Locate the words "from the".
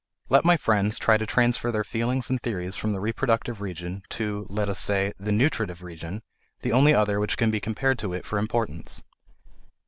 2.75-2.99